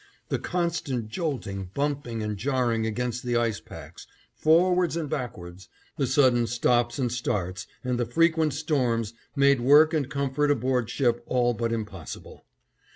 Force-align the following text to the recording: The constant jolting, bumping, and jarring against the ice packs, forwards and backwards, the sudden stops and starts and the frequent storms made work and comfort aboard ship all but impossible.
The 0.29 0.39
constant 0.39 1.09
jolting, 1.09 1.69
bumping, 1.75 2.23
and 2.23 2.35
jarring 2.35 2.87
against 2.87 3.21
the 3.21 3.35
ice 3.37 3.59
packs, 3.59 4.07
forwards 4.33 4.97
and 4.97 5.07
backwards, 5.07 5.69
the 5.95 6.07
sudden 6.07 6.47
stops 6.47 6.97
and 6.97 7.11
starts 7.11 7.67
and 7.83 7.99
the 7.99 8.07
frequent 8.07 8.55
storms 8.55 9.13
made 9.35 9.61
work 9.61 9.93
and 9.93 10.09
comfort 10.09 10.49
aboard 10.49 10.89
ship 10.89 11.21
all 11.27 11.53
but 11.53 11.71
impossible. 11.71 12.45